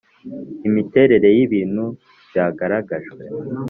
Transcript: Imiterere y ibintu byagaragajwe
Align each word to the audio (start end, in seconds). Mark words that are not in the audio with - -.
Imiterere 0.67 1.27
y 1.37 1.39
ibintu 1.45 1.85
byagaragajwe 2.29 3.23